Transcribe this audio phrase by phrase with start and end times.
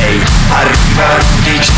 [0.00, 1.70] Arriva Rudy J.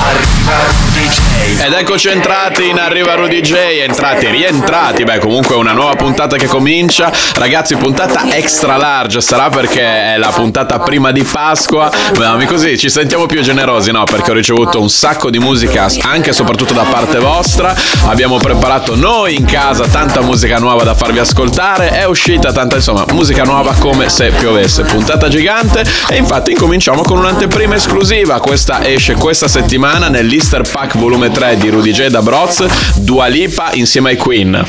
[0.00, 1.64] Arriva Rudy J.
[1.64, 3.54] Ed eccoci entrati in Arriva Rudy J,
[3.86, 9.20] entrati, rientrati, beh comunque una nuova puntata che comincia, ragazzi puntata extra large.
[9.20, 11.88] Sarà perché è la puntata prima di Pasqua,
[12.18, 14.02] ma così ci sentiamo più generosi, no?
[14.04, 17.74] Perché ho ricevuto un sacco di musica anche e soprattutto da parte vostra,
[18.06, 23.04] abbiamo preparato noi in casa tanta musica nuova da farvi ascoltare, è uscita tanta insomma
[23.12, 25.84] musica nuova come se piovesse, puntata gigante.
[26.08, 31.68] E infatti incominciamo con un'anteprima esclusiva, questa esce questa settimana nell'Easter Pack volume 3 di
[31.70, 32.64] Rudy J da Broz,
[32.96, 34.64] Dua Lipa insieme ai Queen.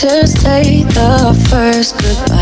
[0.00, 2.41] To say the first goodbye.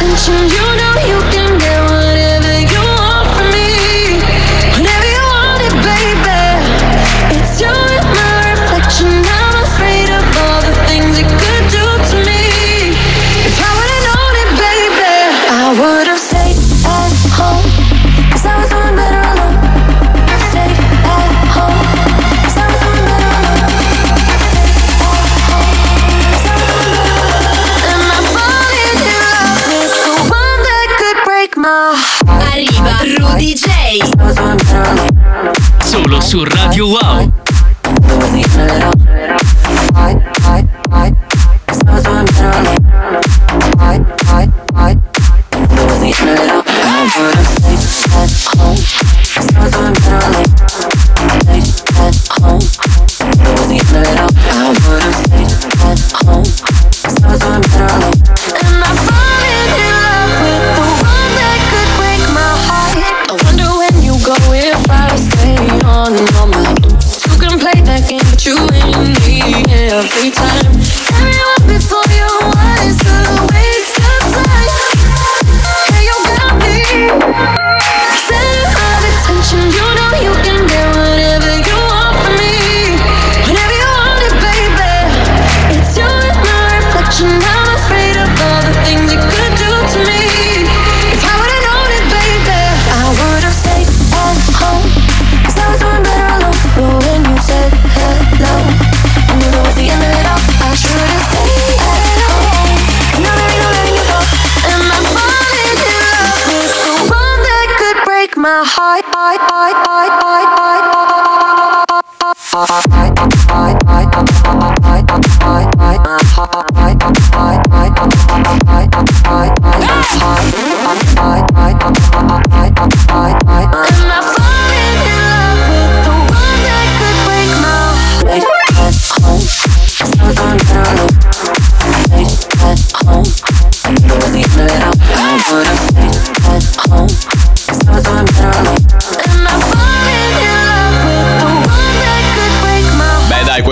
[0.00, 1.99] Attention, you know you can get
[35.82, 37.32] Solo su Radio Wow.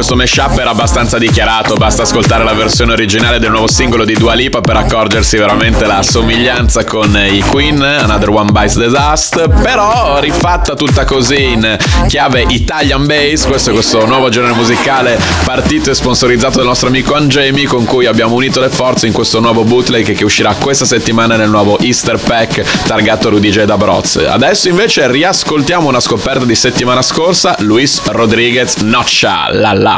[0.08, 4.32] Questo mashup era abbastanza dichiarato, basta ascoltare la versione originale del nuovo singolo di Dua
[4.32, 10.18] Lipa per accorgersi veramente la somiglianza con i Queen, Another One Bites the Dust, però
[10.18, 11.76] rifatta tutta così in
[12.06, 17.14] chiave Italian Bass, questo è questo nuovo genere musicale partito e sponsorizzato dal nostro amico
[17.14, 21.36] Angemi con cui abbiamo unito le forze in questo nuovo bootleg che uscirà questa settimana
[21.36, 24.16] nel nuovo Easter Pack targato Rudy J da Broz.
[24.16, 29.97] Adesso invece riascoltiamo una scoperta di settimana scorsa, Luis Rodriguez Notcha, la la.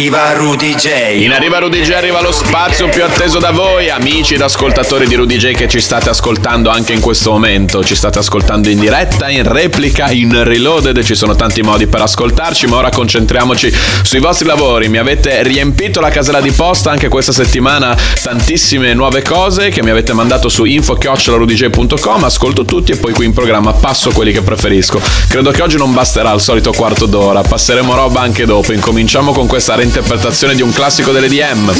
[0.00, 1.24] arriva Rudy J.
[1.24, 5.14] In Arriva Rudy J arriva lo spazio più atteso da voi, amici ed ascoltatori di
[5.14, 7.84] Rudy J che ci state ascoltando anche in questo momento.
[7.84, 12.66] Ci state ascoltando in diretta, in replica, in reloaded, ci sono tanti modi per ascoltarci,
[12.66, 13.70] ma ora concentriamoci
[14.02, 14.88] sui vostri lavori.
[14.88, 19.90] Mi avete riempito la casella di posta anche questa settimana, tantissime nuove cose che mi
[19.90, 24.98] avete mandato su info-rudj.com, ascolto tutti e poi qui in programma passo quelli che preferisco.
[25.28, 28.72] Credo che oggi non basterà il solito quarto d'ora, passeremo roba anche dopo.
[28.72, 31.72] Incominciamo con questa interpretazione di un classico delle DM.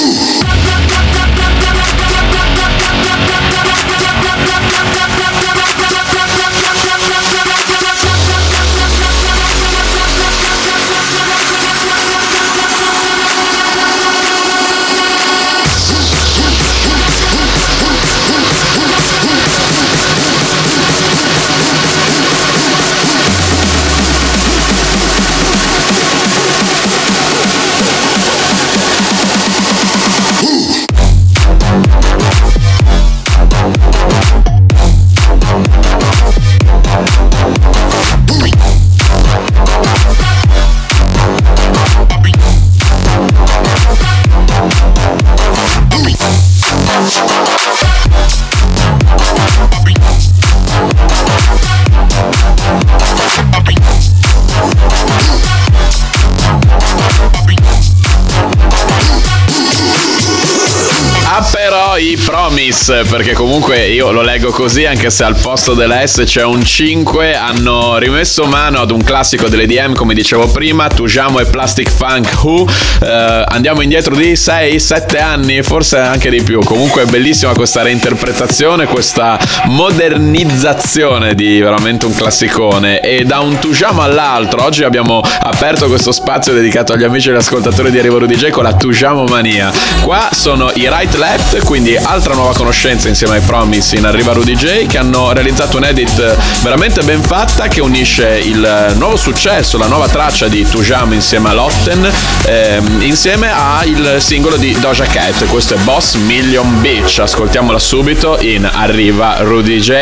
[62.60, 66.62] Promise, perché comunque io lo leggo così, anche se al posto della S c'è un
[66.62, 72.32] 5, hanno rimesso mano ad un classico dell'EDM, come dicevo prima, Tujamo e Plastic Funk
[72.42, 72.68] Who.
[73.02, 76.62] Eh, andiamo indietro di 6-7 anni, forse anche di più.
[76.62, 83.00] Comunque è bellissima questa reinterpretazione, questa modernizzazione di veramente un classicone.
[83.00, 87.38] E da un Tujamo all'altro, oggi abbiamo aperto questo spazio dedicato agli amici e agli
[87.38, 89.72] ascoltatori di Arrivo Rudy J con la Tujamo Mania.
[90.02, 94.54] Qua sono i Right Left, quindi altra nuova conoscenza insieme ai Promise in Arriva Rudy
[94.54, 99.86] J che hanno realizzato un edit veramente ben fatta che unisce il nuovo successo, la
[99.86, 102.10] nuova traccia di Tujamo insieme a Lotten
[102.46, 105.46] ehm, insieme al singolo di Doja Cat.
[105.46, 107.18] Questo è Boss Million Bitch.
[107.18, 109.92] Ascoltiamola subito in Arriva Rudy J.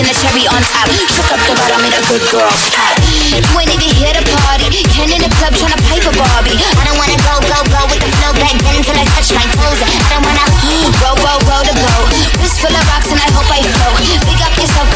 [0.00, 0.88] and the cherry on top.
[1.12, 2.96] Shook up the bottom, in a good girl pop.
[3.04, 4.72] You ain't even here to party.
[4.96, 6.56] Ken in the club trying to pipe a Barbie.
[6.56, 9.44] I don't wanna go, go, go with the flow back then until I touch my
[9.60, 9.80] toes.
[9.84, 10.46] I don't wanna
[11.04, 12.08] roll, roll, roll the boat.
[12.40, 14.00] Wrist full of rocks and I hope I float.
[14.24, 14.49] Big up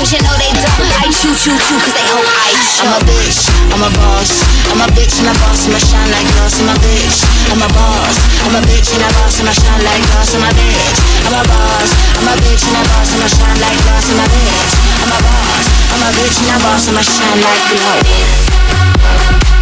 [0.04, 0.84] cause you know they don't.
[1.00, 2.84] I choo, choo, choo cause they hope I show.
[2.84, 4.44] I'm a bitch, I'm a boss.
[4.68, 6.60] I'm a bitch and a boss, I'ma shine like glass.
[6.60, 8.16] I'm a bitch, I'm a boss.
[8.44, 10.36] I'm a bitch and a boss, I'ma shine like glass.
[10.36, 11.88] I'm a bitch, I'm a boss.
[12.20, 14.04] I'm a bitch and a boss, I'ma shine like glass.
[14.12, 15.64] I'm a bitch, I'm a boss.
[15.88, 19.53] I'm a bitch and a boss, I'ma shine like glass.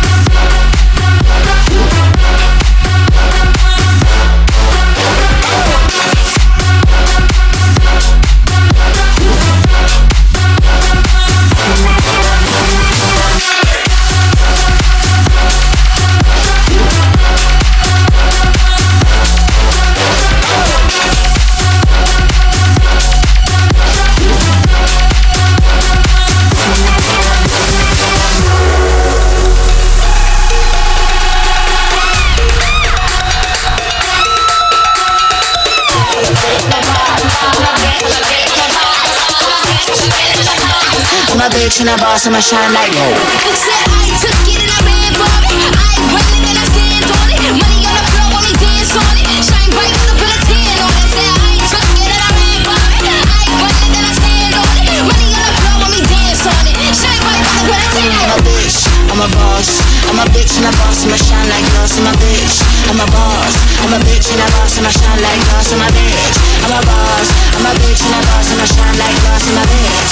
[41.72, 43.16] Bitch and a boss, I'ma shine like gold.
[43.56, 45.72] Said I took it and I ran for it.
[45.72, 47.48] I ain't running and I stand on it.
[47.48, 49.40] Money on the floor, when we dance on it.
[49.40, 51.08] Shine bright, I'll put a tan on it.
[51.16, 53.24] Said I took it and I ran for it.
[53.24, 55.00] I ain't running and I stand on it.
[55.00, 56.92] Money on the floor, when we dance on it.
[56.92, 58.76] Shine bright, I'll put a tan I'm a bitch,
[59.08, 59.68] I'm a boss.
[60.12, 61.96] I'm a bitch and a boss, I'ma shine like glass.
[61.96, 63.54] I'm a bitch, I'm a boss.
[63.80, 65.72] I'm a bitch and a boss, I'ma shine like glass.
[65.72, 66.36] I'm a bitch,
[66.68, 67.28] I'm a boss.
[67.56, 69.48] I'm a bitch and a boss, I'ma shine like glass.
[69.48, 70.11] I'm a bitch,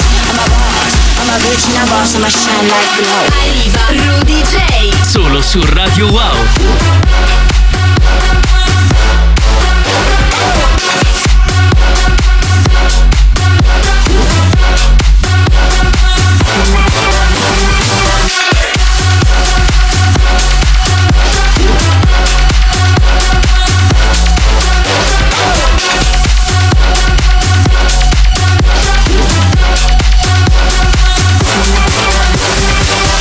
[1.31, 1.39] boss.
[1.39, 3.29] I'm a bitch and a boss, I'ma shine like glass.
[3.47, 4.91] Arriva Rudy J.
[5.03, 7.40] Solo su Radio Wow.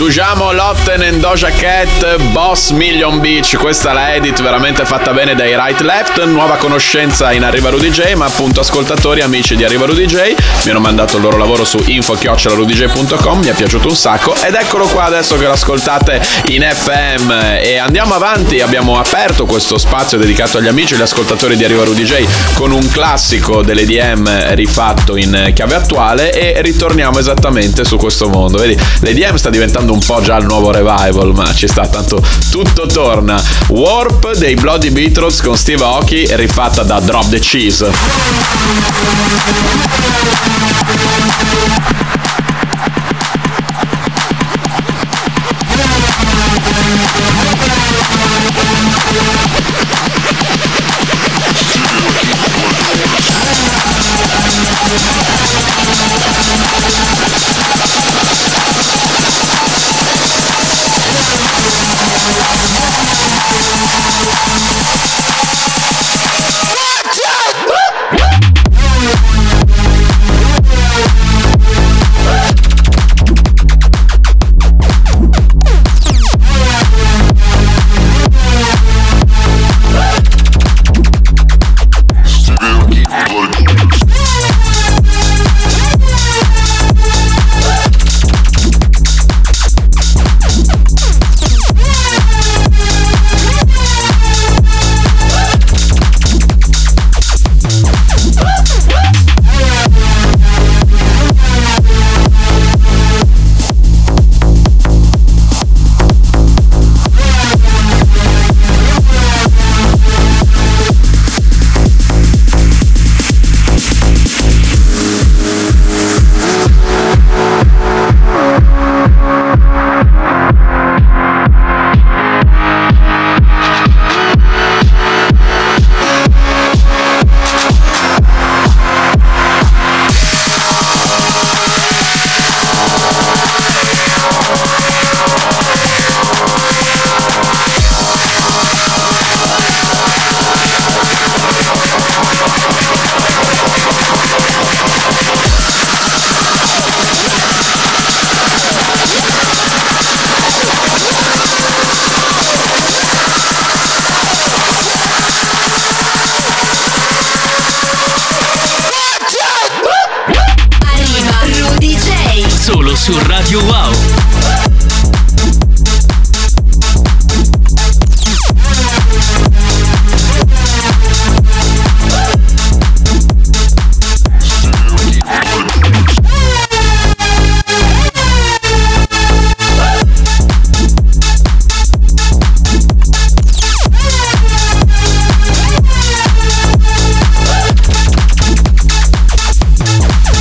[0.00, 5.34] Tujamo Lotten and Doja Cat, Boss Million Beach, questa è la edit veramente fatta bene
[5.34, 9.84] dai Right Left, nuova conoscenza in Arriva Rudy J, ma appunto ascoltatori, amici di Arriva
[9.84, 14.34] Rudy J, mi hanno mandato il loro lavoro su info-rudyj.com, mi è piaciuto un sacco.
[14.42, 17.30] Ed eccolo qua adesso che lo ascoltate in FM
[17.60, 21.84] e andiamo avanti, abbiamo aperto questo spazio dedicato agli amici e agli ascoltatori di Arriva
[21.84, 26.32] Rudy J con un classico dell'EDM rifatto in chiave attuale.
[26.32, 30.70] E ritorniamo esattamente su questo mondo, vedi, l'EDM sta diventando un po' già il nuovo
[30.70, 33.42] revival, ma ci sta tanto tutto torna.
[33.68, 37.90] Warp dei Bloody Beatles con Steve Aoki rifatta da Drop the Cheese.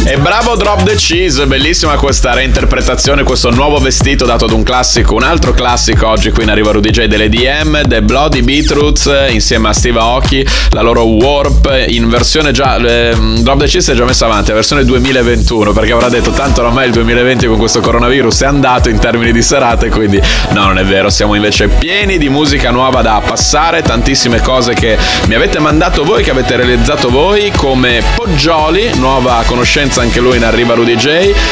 [0.10, 5.14] E bravo Drop the Cheese, bellissima questa reinterpretazione, questo nuovo vestito dato ad un classico,
[5.14, 6.08] un altro classico.
[6.08, 10.82] Oggi qui in arriva Rudy J dell'EDM, The Bloody Beetroots insieme a Steve Aoki, la
[10.82, 15.74] loro Warp in versione già, eh, Drop the Cheese è già messa avanti, versione 2021
[15.74, 19.44] perché avrà detto tanto ormai il 2020 con questo coronavirus è andato in termini di
[19.44, 20.20] serate, quindi
[20.54, 24.98] no non è vero, siamo invece pieni di musica nuova da passare, tantissime cose che
[25.28, 30.46] mi avete mandato voi, che avete realizzato voi come Poggioli, nuova conoscenza anche lui in
[30.46, 31.08] arriva Rudy J,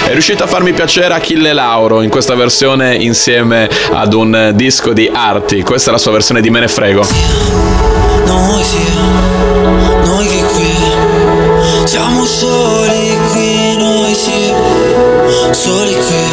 [0.07, 5.11] è riuscito a farmi piacere Achille Lauro in questa versione insieme ad un disco di
[5.13, 5.61] Arti.
[5.63, 7.05] Questa è la sua versione di Me ne frego.
[8.25, 8.77] Noi, sì,
[10.05, 10.75] noi che qui
[11.85, 14.53] siamo soli qui, noi sì,
[15.51, 16.25] soli qui.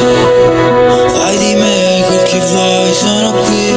[1.08, 3.74] Fai di me quel che vuoi, sono qui,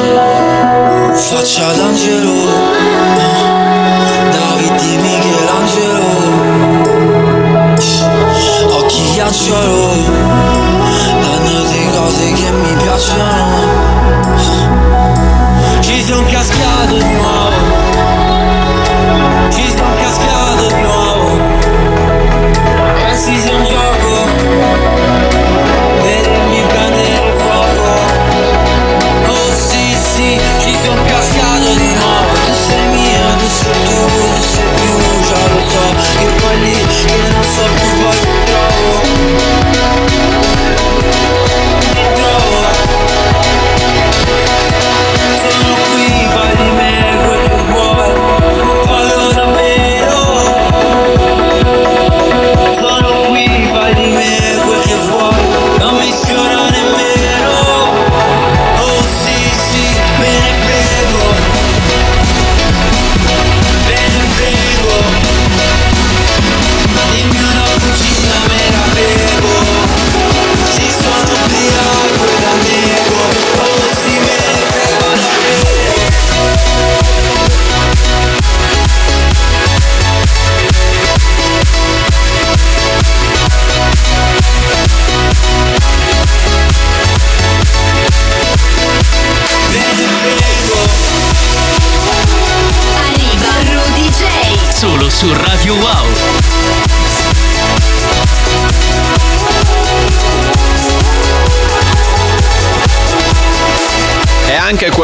[1.15, 2.96] faccia d'angelo.
[9.17, 9.93] Occhi ghiacciolo
[11.21, 13.26] Tante cose che mi piacciono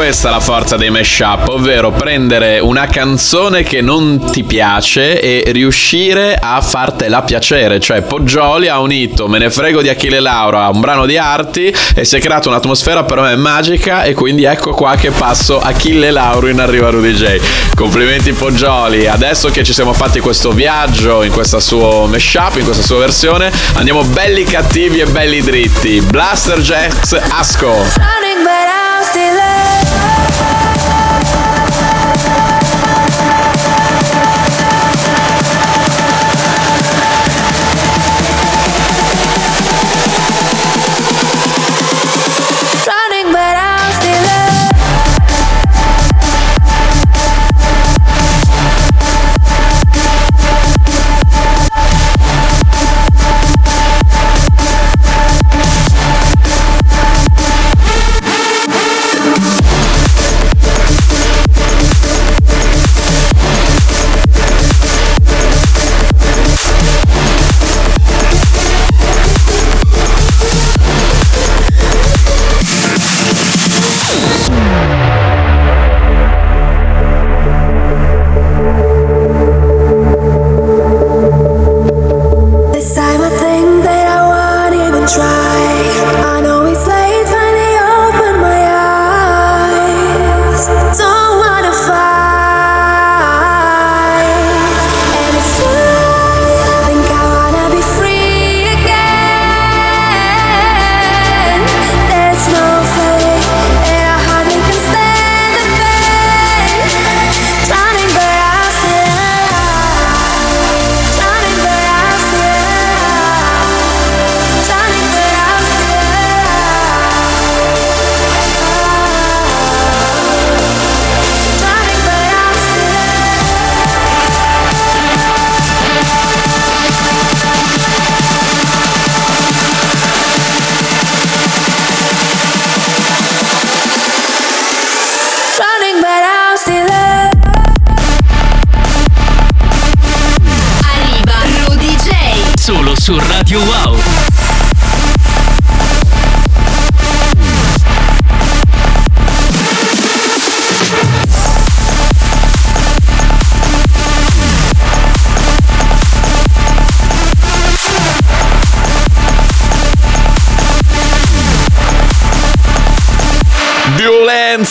[0.04, 6.36] questa la forza dei mashup, ovvero prendere una canzone che non ti piace e riuscire
[6.38, 7.80] a fartela piacere.
[7.80, 11.74] Cioè, Poggioli ha unito Me ne frego di Achille Lauro a un brano di arti
[11.94, 14.02] e si è creata un'atmosfera per me magica.
[14.02, 17.40] E quindi ecco qua che passo Achille Lauro in Arriva Rudy J.
[17.74, 19.06] Complimenti Poggioli.
[19.06, 23.50] Adesso che ci siamo fatti questo viaggio in questa sua mashup, in questa sua versione,
[23.72, 26.02] andiamo belli cattivi e belli dritti.
[26.02, 27.72] Blaster Jacks Asco.
[27.96, 28.63] I'm
[29.10, 30.13] still alive.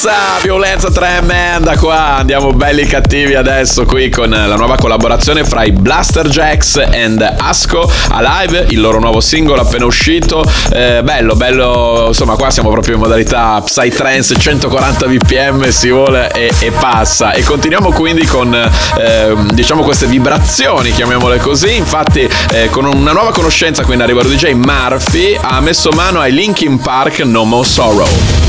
[0.04, 2.18] Violenza, violenza tremenda qua.
[2.18, 7.90] Andiamo belli cattivi adesso qui con la nuova collaborazione fra i Blaster Jacks and Asco
[8.10, 10.44] a live, il loro nuovo singolo appena uscito.
[10.74, 16.52] Eh, bello, bello, insomma, qua siamo proprio in modalità Psytrance 140 bpm si vuole e,
[16.60, 17.32] e passa.
[17.32, 21.78] E continuiamo quindi con eh, diciamo queste vibrazioni, chiamiamole così.
[21.78, 26.34] Infatti, eh, con una nuova conoscenza qui in arriva DJ Murphy ha messo mano ai
[26.34, 28.43] Linkin Park No More Sorrow.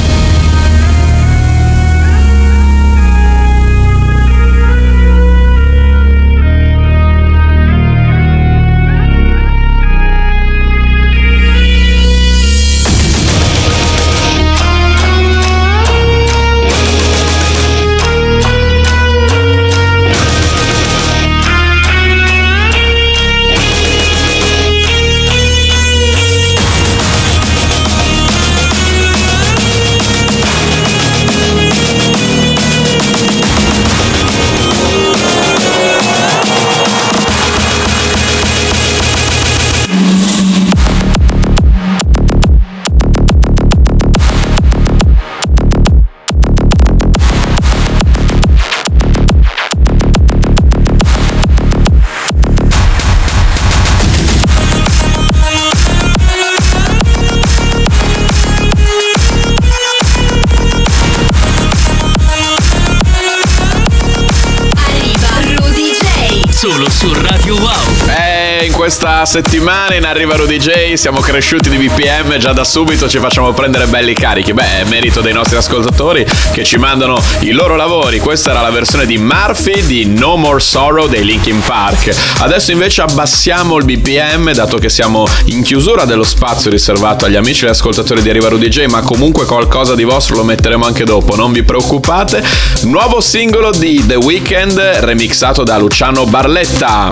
[69.26, 73.86] Settimana in Arriva Rudy J siamo cresciuti di BPM già da subito ci facciamo prendere
[73.86, 74.52] belli carichi.
[74.52, 78.18] Beh, è merito dei nostri ascoltatori che ci mandano i loro lavori.
[78.18, 82.14] Questa era la versione di Murphy di No More Sorrow dei Linkin Park.
[82.40, 87.64] Adesso invece abbassiamo il BPM dato che siamo in chiusura dello spazio riservato agli amici
[87.64, 91.36] e ascoltatori di Arriva Rudy J, ma comunque qualcosa di vostro lo metteremo anche dopo,
[91.36, 92.44] non vi preoccupate.
[92.82, 97.10] Nuovo singolo di The Weeknd remixato da Luciano Barletta.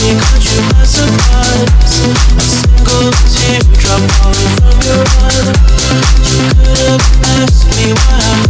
[0.00, 0.38] You.
[6.38, 8.47] could have asked me why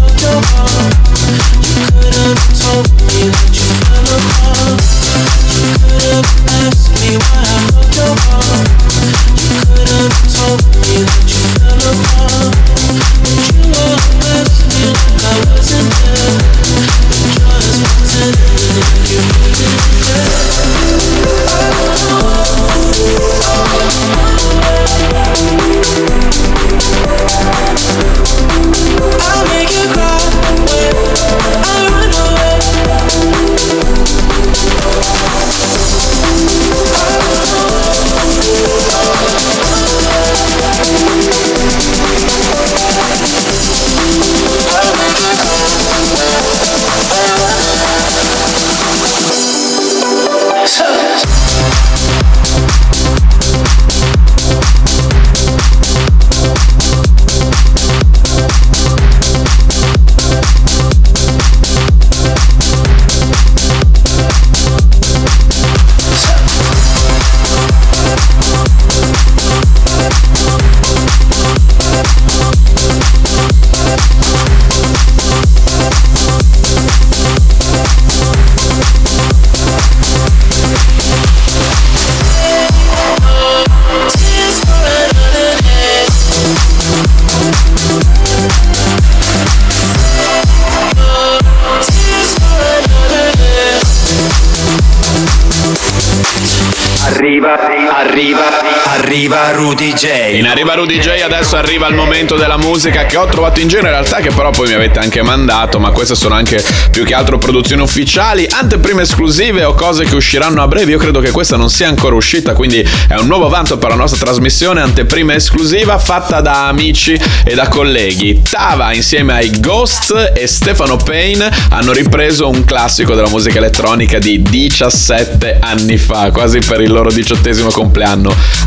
[98.18, 100.36] arriva, arriva Rudy J.
[100.38, 103.82] In Arriva Rudy J adesso arriva il momento della musica che ho trovato in giro
[103.82, 107.14] in realtà che però poi mi avete anche mandato ma queste sono anche più che
[107.14, 110.90] altro produzioni ufficiali anteprime esclusive o cose che usciranno a breve.
[110.90, 113.94] Io credo che questa non sia ancora uscita quindi è un nuovo vanto per la
[113.94, 118.42] nostra trasmissione anteprima esclusiva fatta da amici e da colleghi.
[118.42, 124.42] Tava insieme ai Ghosts e Stefano Payne hanno ripreso un classico della musica elettronica di
[124.42, 128.07] 17 anni fa quasi per il loro diciottesimo compleanno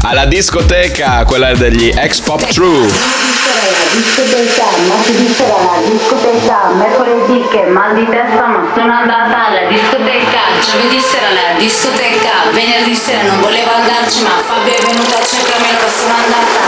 [0.04, 2.86] alla discoteca quella degli X-Pop True.
[3.92, 10.62] Discoteca, martedì sera alla discoteca, mercoledì che mal di testa ma sono andata alla discoteca,
[10.62, 15.68] giovedì sera alla discoteca, venerdì sera non volevo andarci ma Fabio è venuto a cercarmi
[15.68, 16.62] allora sono andata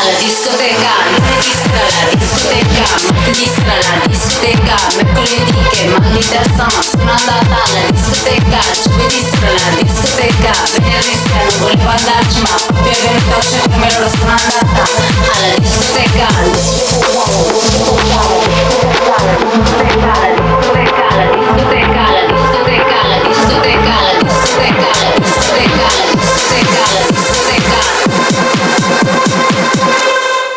[0.00, 6.64] alla discoteca, lunedì sera alla discoteca, martedì sera alla discoteca, mercoledì che mal di testa
[6.64, 12.48] ma sono andata alla discoteca, giovedì sera alla discoteca, venerdì sera non volevo andarci ma
[12.48, 14.82] Fabio è venuto a cercarmi allora sono andata
[15.32, 16.26] alla discoteca.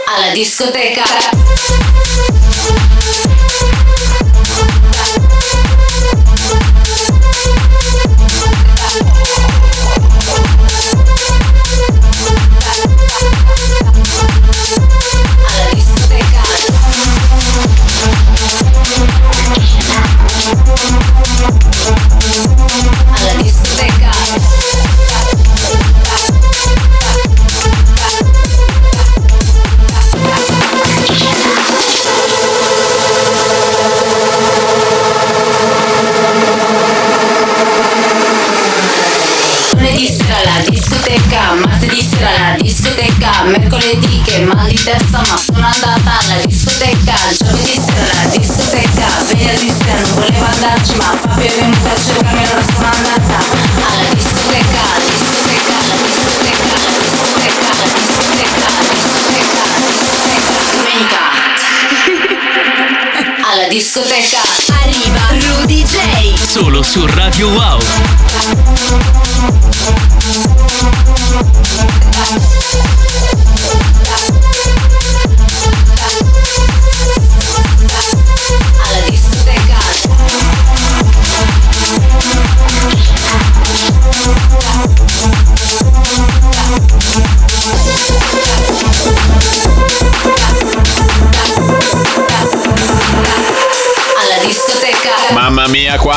[0.06, 2.37] Alla discoteca alla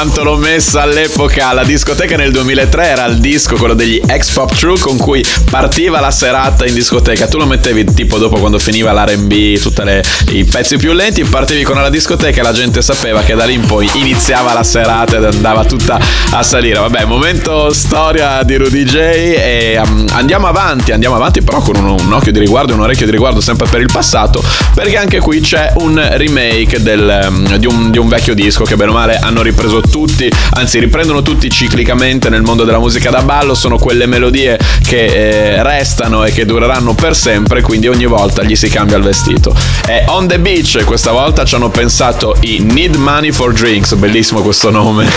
[0.00, 1.52] quanto l'ho messa all'epoca.
[1.52, 6.00] La discoteca nel 2003 era il disco, quello degli X Pop True, con cui partiva
[6.00, 7.26] la serata in discoteca.
[7.26, 9.82] Tu lo mettevi tipo dopo quando finiva l'RB, tutti
[10.30, 13.52] i pezzi più lenti, partivi con la discoteca e la gente sapeva che da lì
[13.52, 16.78] in poi iniziava la serata ed andava tutta a salire.
[16.78, 18.94] Vabbè, momento storia di Rudy J.
[18.96, 22.80] E um, andiamo avanti, andiamo avanti però con un, un occhio di riguardo e un
[22.80, 27.56] orecchio di riguardo sempre per il passato, perché anche qui c'è un remake del, um,
[27.58, 31.20] di, un, di un vecchio disco che bene o male hanno ripreso tutti, anzi riprendono
[31.22, 36.32] tutti ciclicamente nel mondo della musica da ballo, sono quelle melodie che eh, restano e
[36.32, 39.54] che dureranno per sempre, quindi ogni volta gli si cambia il vestito.
[39.86, 44.40] E On the Beach questa volta ci hanno pensato i Need Money for Drinks, bellissimo
[44.40, 45.08] questo nome.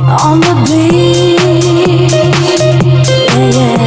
[0.00, 1.40] On the beach,
[3.34, 3.77] yeah,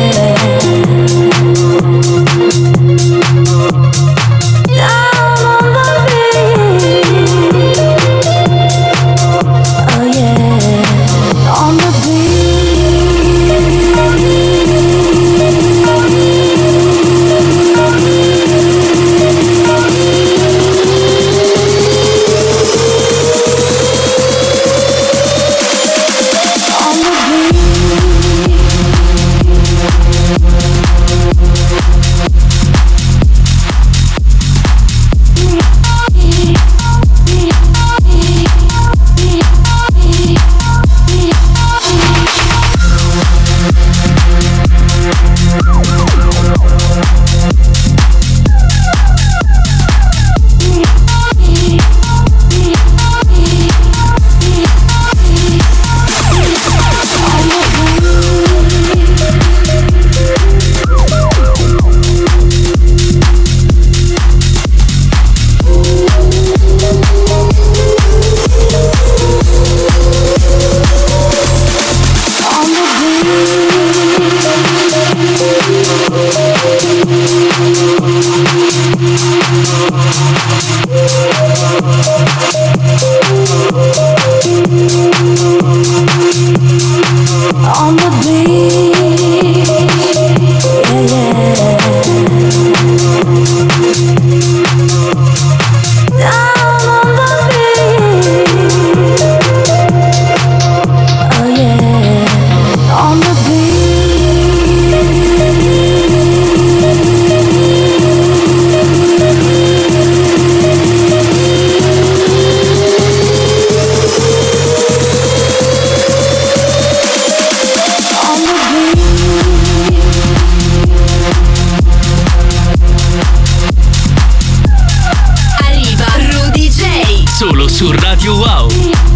[127.71, 129.10] su Radio Wow.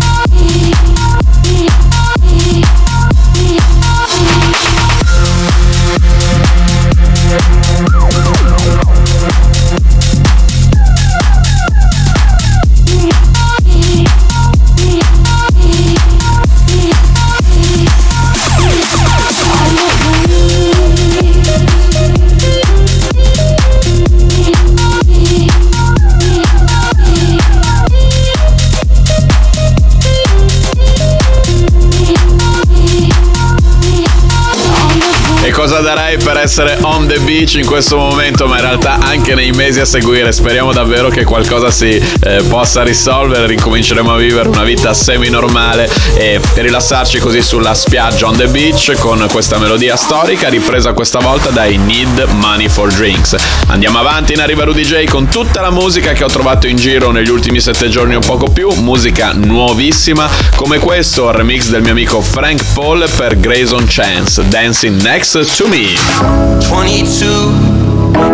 [36.46, 40.32] Essere on the beach in questo momento, ma in realtà anche nei mesi a seguire.
[40.32, 46.40] Speriamo davvero che qualcosa si eh, possa risolvere, ricominceremo a vivere una vita semi-normale e
[46.54, 51.78] rilassarci così sulla spiaggia on the beach con questa melodia storica ripresa questa volta dai
[51.78, 53.36] Need Money for Drinks.
[53.68, 57.10] Andiamo avanti in Arriva Rudy J con tutta la musica che ho trovato in giro
[57.10, 62.22] negli ultimi sette giorni o poco più, musica nuovissima come questo remix del mio amico
[62.22, 66.35] Frank Paul per Grayson Chance, Dancing Next to Me.
[66.62, 67.76] 22.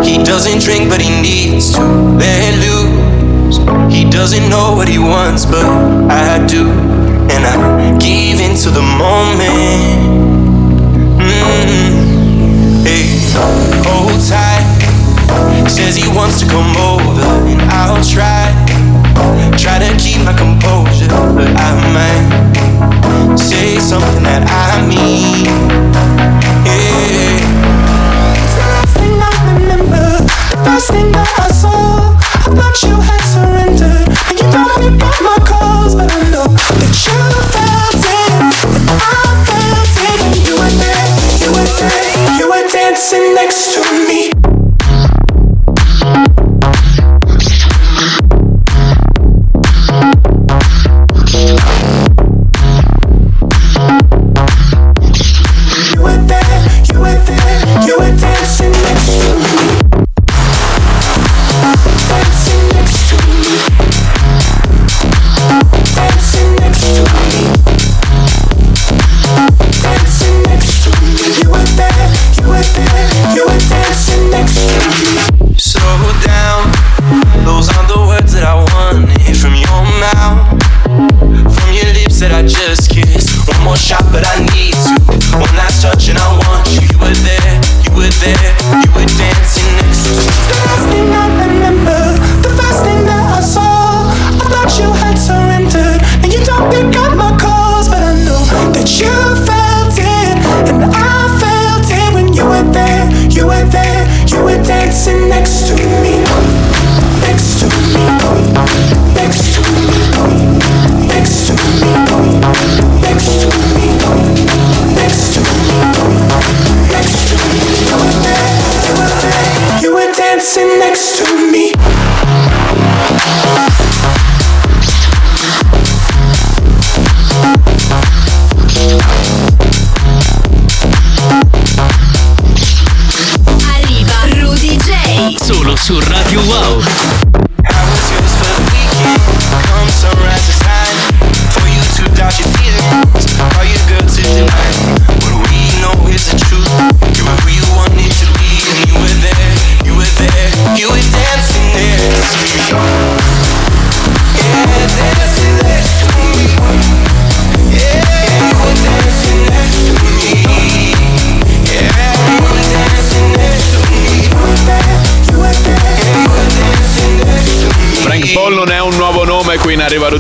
[0.04, 3.58] He doesn't drink, but he needs to let loose.
[3.94, 5.66] He doesn't know what he wants, but
[6.10, 6.70] I do.
[7.32, 9.52] And I give into the moment.
[11.20, 12.02] Mm.
[12.84, 13.06] Hey,
[13.86, 14.68] hold tight.
[15.70, 17.01] Says he wants to come over,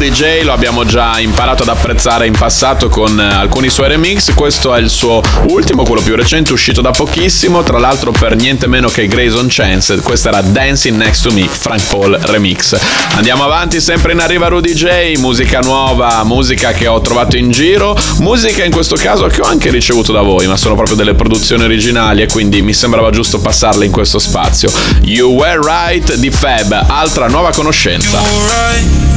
[0.01, 4.73] DJ lo abbiamo già imparato ad apprezzare in passato con eh, alcuni suoi remix, questo
[4.73, 8.87] è il suo ultimo, quello più recente, uscito da pochissimo, tra l'altro per niente meno
[8.87, 12.75] che Grayson Chance, questa era Dancing Next to Me, Frank Paul Remix.
[13.15, 17.95] Andiamo avanti, sempre in arriva Rudy J, musica nuova, musica che ho trovato in giro,
[18.21, 21.61] musica in questo caso che ho anche ricevuto da voi, ma sono proprio delle produzioni
[21.61, 24.71] originali e quindi mi sembrava giusto passarle in questo spazio.
[25.03, 29.10] You Were Right di Fab, altra nuova conoscenza.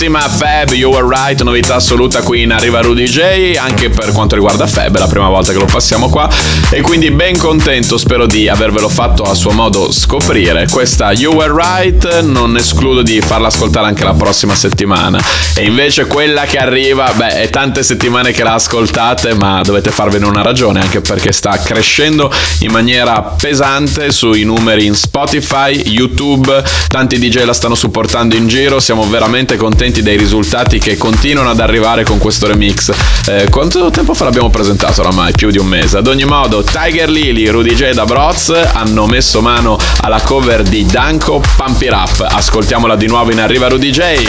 [0.00, 4.34] Bellissima Fab, You Were Right, novità assoluta qui in Arriva Rudy J, anche per quanto
[4.34, 6.26] riguarda Fab, è la prima volta che lo passiamo qua
[6.70, 10.66] e quindi ben contento, spero di avervelo fatto a suo modo scoprire.
[10.70, 15.20] Questa You Were Right non escludo di farla ascoltare anche la prossima settimana
[15.54, 20.24] e invece quella che arriva, beh, è tante settimane che la ascoltate, ma dovete farvene
[20.24, 27.18] una ragione anche perché sta crescendo in maniera pesante sui numeri in Spotify, YouTube, tanti
[27.18, 32.04] DJ la stanno supportando in giro, siamo veramente contenti dei risultati che continuano ad arrivare
[32.04, 32.92] con questo remix.
[33.26, 35.32] Eh, quanto tempo fa l'abbiamo presentato oramai?
[35.32, 35.98] Più di un mese.
[35.98, 40.86] Ad ogni modo, Tiger Lily, Rudy J da Broz hanno messo mano alla cover di
[40.86, 42.24] Danko Pump It Up.
[42.30, 44.28] Ascoltiamola di nuovo in arriva Rudy J.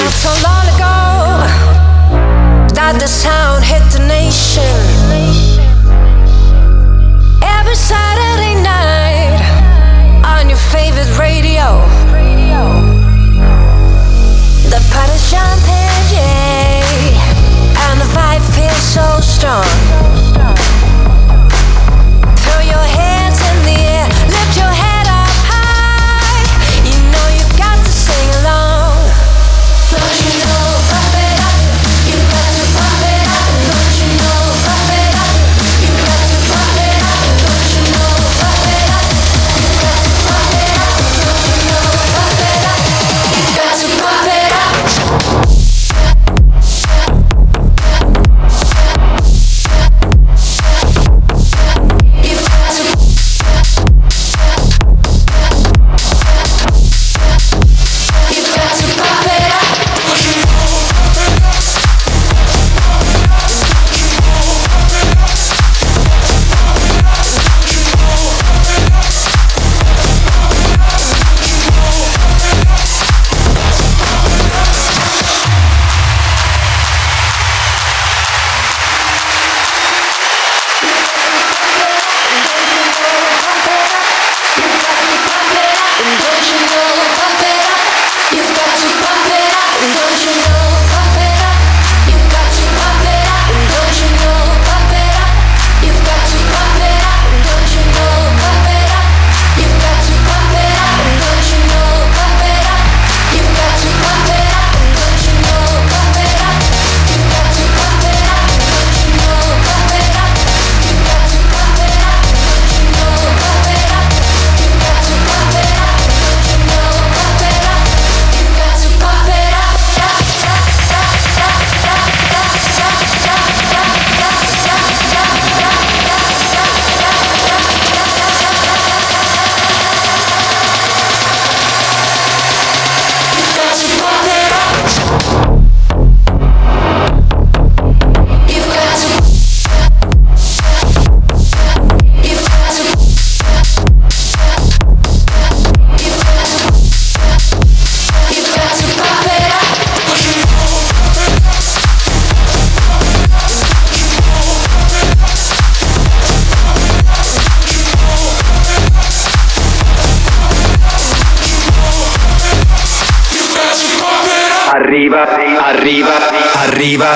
[2.74, 3.52] That the sound
[10.72, 12.01] favorite radio.
[14.92, 16.84] The party's jumping, yeah,
[17.88, 20.71] and the vibe feels so strong.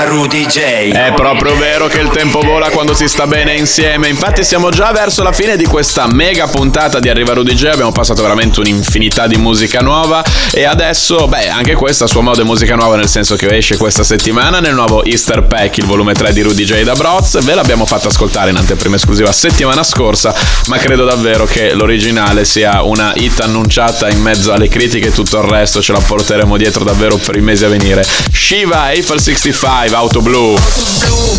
[0.06, 0.92] Rudy J.
[0.92, 4.08] È proprio vero che il tempo vola quando si sta bene insieme.
[4.08, 7.66] Infatti, siamo già verso la fine di questa mega puntata di Arriva Rudy J.
[7.66, 10.24] Abbiamo passato veramente un'infinità di musica nuova.
[10.52, 13.78] E adesso, beh, anche questa a suo modo è musica nuova, nel senso che esce
[13.78, 17.44] questa settimana nel nuovo Easter Pack, il volume 3 di Rudy J da Broz.
[17.44, 20.34] Ve l'abbiamo fatta ascoltare in anteprima esclusiva settimana scorsa,
[20.68, 25.40] ma credo davvero che l'originale sia una hit annunciata in mezzo alle critiche e tutto
[25.40, 28.06] il resto ce la porteremo dietro davvero per i mesi a venire.
[28.32, 30.56] Shiva, April 65, Auto Blu.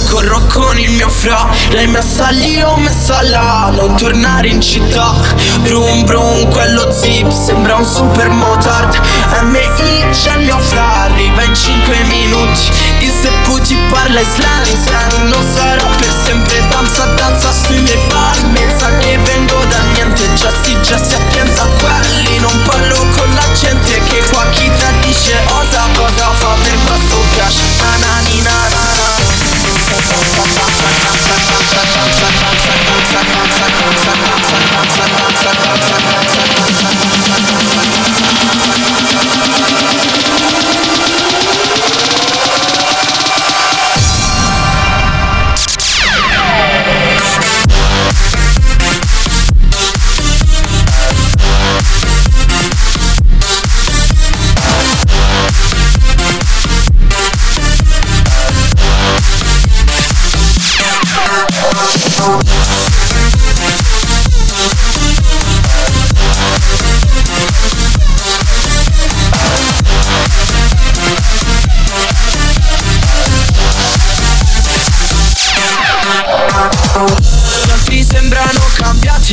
[0.09, 3.71] Corro con il mio fra L'hai messa lì o messa là.
[3.71, 5.15] Non tornare in città.
[5.61, 8.99] Brum brum quello zip Sembra un super motard.
[9.43, 12.71] MI c'è il mio fra Arriva in 5 minuti.
[13.01, 16.67] Il se puti parla islami Islami non sarà per sempre.
[16.71, 20.33] Danza danza sui miei palmi Sa che vengo da niente.
[20.35, 24.71] Già si già si attenta a quelli Non parlo con la gente Che qua chi
[24.79, 27.76] tradisce osa Cosa fa per questo cash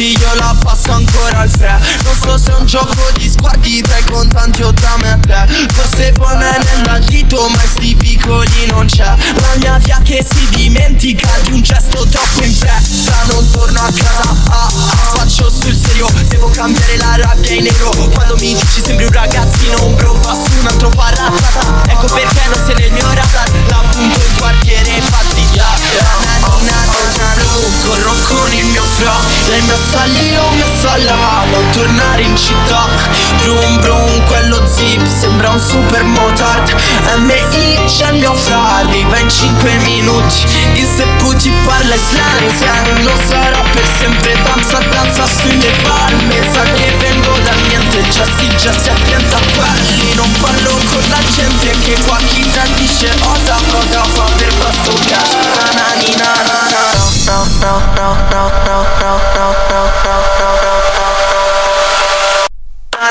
[0.02, 1.80] io la passo ancora al fre.
[2.04, 3.30] Non so se è un gioco di
[3.64, 5.14] sguardi tra i contanti o tra me.
[5.14, 9.06] E te Forse poi me nella dito, ma sti piccoli non c'è.
[9.06, 13.92] La mia via che si dimentica di un gesto troppo in fretta Non torno a
[13.92, 14.70] casa, ah, ah,
[15.16, 16.08] faccio sul serio.
[16.28, 17.90] Devo cambiare la rabbia in nero.
[18.12, 21.84] Quando mi dici sembri un ragazzino, un bro, passo un altro parazzata.
[21.88, 23.52] Ecco perché non sei nel mio radar.
[23.68, 25.44] L'appunto il quartiere, infatti,
[27.36, 29.12] blu Corro con il mio fro
[29.48, 32.88] Lei mi salì, l'ho messa là Non tornare in città
[33.54, 36.74] Brum brum, quello zip Sembra un super motard
[37.18, 40.46] MI c'è il mio fra Arriva in 5 minuti.
[40.74, 47.38] Il sepputi parla slang Lo sarà per sempre Danza, danza sulle palme Sa che vengo
[47.44, 50.16] dal niente Già si, già si attenta a quelli.
[50.16, 55.34] Non parlo con la gente Che qua chi tradisce osa Cosa fa per basso cash
[55.56, 56.60] Na na ni na na.
[57.26, 58.44] Na Arriva Rudy
[59.14, 59.34] J.
[59.34, 59.63] Solo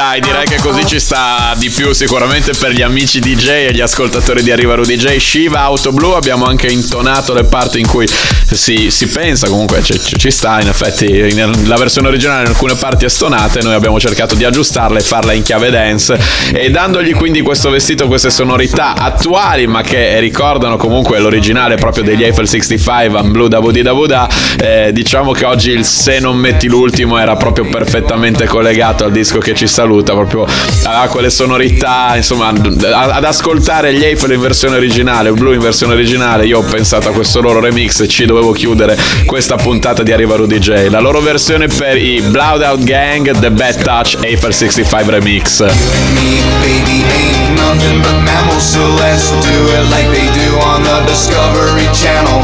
[0.00, 3.82] dai, direi che così ci sta di più sicuramente per gli amici DJ e gli
[3.82, 5.18] ascoltatori di Arriva Rudy J.
[5.18, 9.98] Shiva Auto Blu abbiamo anche intonato le parti in cui si, si pensa, comunque ci,
[10.00, 11.34] ci- sta, in effetti
[11.66, 15.02] la versione originale in alcune parti è stonata e noi abbiamo cercato di aggiustarla e
[15.02, 16.18] farla in chiave dance.
[16.52, 22.22] E dandogli quindi questo vestito, queste sonorità attuali ma che ricordano comunque l'originale proprio degli
[22.22, 23.92] Eiffel 65 and Blue da Budi da.
[23.92, 24.28] Buda,
[24.58, 29.38] eh, diciamo che oggi il se non metti l'ultimo era proprio perfettamente collegato al disco
[29.38, 30.46] che ci saluta, proprio
[30.84, 36.46] a quelle sonorità, insomma, ad ascoltare gli Eiffel in versione originale, Blue in versione originale,
[36.46, 40.36] io ho pensato a questo loro remix e ci dovevo chiudere questa puntata di Arriva
[40.36, 40.88] Rudy J.
[40.88, 45.64] La loro versione per i Blood Out Gang, The Bad Touch Eiffel 65 Remix.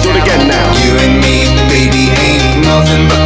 [0.03, 0.73] do it again now.
[0.73, 3.26] You and me, baby, ain't nothing but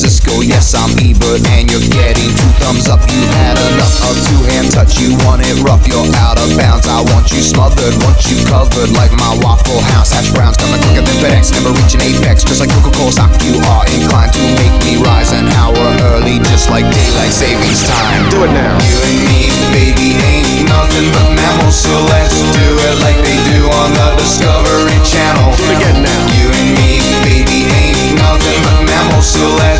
[0.00, 0.40] Yes, I'm Cisco.
[0.40, 3.04] Yes, I'm Ebert, and you're getting two thumbs up.
[3.04, 4.96] You had enough of two-hand touch.
[4.96, 5.84] You want it rough.
[5.84, 6.88] You're out of bounds.
[6.88, 10.08] I want you smothered, want you covered like my Waffle House.
[10.16, 12.48] Hash browns coming quicker than FedEx, never reaching apex.
[12.48, 15.76] Just like Coca-Cola stock, you are inclined to make me rise an hour
[16.16, 18.24] early, just like daylight savings time.
[18.32, 18.80] Do it now.
[18.80, 23.68] You and me, baby, ain't nothing but mammals, so let's do it like they do
[23.68, 25.52] on the Discovery Channel.
[25.60, 26.20] Do it again now.
[26.40, 29.79] You and me, baby, ain't nothing but mammals, so let's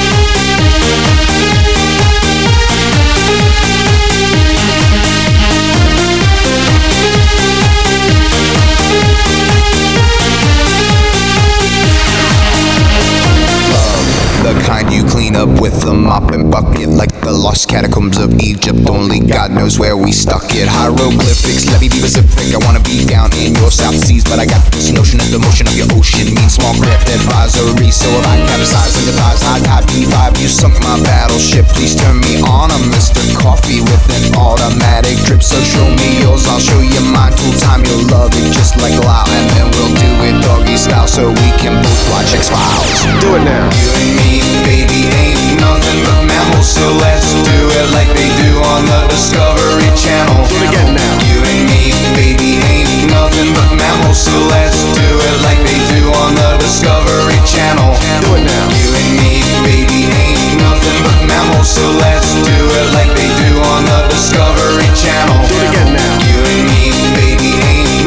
[14.91, 19.19] You clean up with a mop and bucket Like the lost catacombs of Egypt Only
[19.19, 23.31] God knows where we stuck it Hieroglyphics, let me be specific I wanna be down
[23.39, 26.27] in your South Seas But I got this notion that the motion of your ocean
[26.35, 30.75] Means small craft advisory So if I capsize and devise I got P5 You sunk
[30.83, 33.23] my battleship Please turn me on I'm Mr.
[33.39, 37.81] Coffee with an automatic drip So show me yours, I'll show you mine Tool time
[37.85, 39.29] you'll love it just like loud.
[39.29, 43.01] And then we'll do it doggy style so we can both watch X Files.
[43.21, 43.65] Do it now.
[43.71, 44.31] You and me,
[44.65, 49.91] baby, ain't nothing but mammals, so let's do it like they do on the Discovery
[49.93, 50.47] Channel.
[50.47, 51.13] Do it again now.
[51.21, 56.09] You and me, baby, ain't nothing but mammals, so let's do it like they do
[56.23, 57.93] on the Discovery Channel.
[58.25, 58.65] Do it now.
[58.73, 63.51] You and me, baby, ain't nothing but mammals, so let's do it like they do
[63.75, 65.37] on the Discovery Channel.
[65.45, 66.13] Do it again now.
[66.25, 67.10] You and me, baby,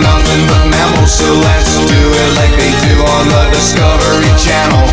[0.05, 4.85] nothing but mammals, so let's do it like they do on the Discovery Channel.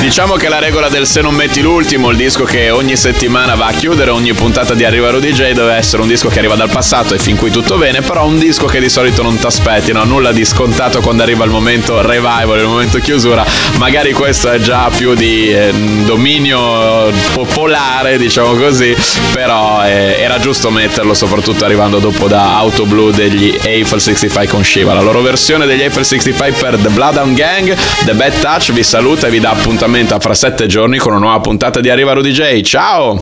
[0.00, 3.66] Diciamo che la regola del se non metti l'ultimo, il disco che ogni settimana va
[3.66, 6.70] a chiudere ogni puntata di Arriva Rudy J deve essere un disco che arriva dal
[6.70, 9.92] passato e fin qui tutto bene, però un disco che di solito non ti aspetti,
[9.92, 10.04] no?
[10.04, 13.44] nulla di scontato quando arriva il momento revival, il momento chiusura,
[13.78, 15.72] magari questo è già più di eh,
[16.04, 18.94] dominio popolare, diciamo così,
[19.32, 24.64] però eh, era giusto metterlo soprattutto arrivando dopo da Auto Blue degli Eiffel 65 con
[24.64, 27.74] Shiva, la loro versione degli Eiffel 65 per The Bloodhound Gang,
[28.04, 31.20] The Bad Touch vi saluta e vi dà appuntamento a fra sette giorni con una
[31.20, 32.60] nuova puntata di Arriva Rudy J.
[32.62, 33.14] Ciao!